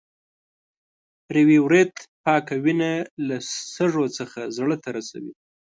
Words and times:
ریوي 1.35 1.59
ورید 1.65 1.93
پاکه 2.23 2.55
وینه 2.63 2.91
له 3.27 3.37
سږو 3.75 4.05
څخه 4.17 4.39
زړه 4.57 4.75
ته 4.83 4.89
رسوي. 4.97 5.31